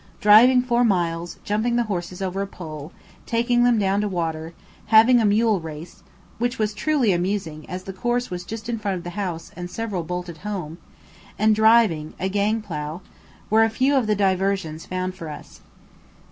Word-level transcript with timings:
Driving 0.19 0.63
four 0.63 0.83
miles, 0.83 1.37
jumping 1.43 1.75
the 1.75 1.83
horses 1.83 2.23
over 2.23 2.41
a 2.41 2.47
pole, 2.47 2.91
taking 3.27 3.63
them 3.63 3.77
down 3.77 4.01
to 4.01 4.07
water, 4.07 4.55
having 4.87 5.19
a 5.21 5.25
mule 5.25 5.59
race 5.59 6.01
(which 6.39 6.57
was 6.57 6.73
truly 6.73 7.11
amusing 7.13 7.69
as 7.69 7.83
the 7.83 7.93
course 7.93 8.31
was 8.31 8.43
just 8.43 8.67
in 8.67 8.79
front 8.79 8.97
of 8.97 9.03
the 9.03 9.11
house 9.11 9.51
and 9.55 9.69
several 9.69 10.01
bolted 10.01 10.39
home), 10.39 10.79
and 11.37 11.53
driving, 11.55 12.15
a 12.19 12.29
gang 12.29 12.63
plough, 12.63 13.01
were 13.51 13.63
a 13.63 13.69
few 13.69 13.93
of 13.95 14.07
the 14.07 14.15
"diversions" 14.15 14.87
found 14.87 15.13
for 15.13 15.29
us. 15.29 15.61